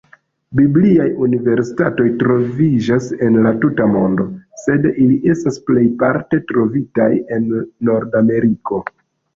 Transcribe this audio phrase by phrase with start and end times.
[0.59, 4.27] Bibliaj universitatoj troviĝas en la tuta mondo,
[4.65, 7.51] sed ili estas plejparte trovitaj en
[7.93, 8.87] Nordameriko.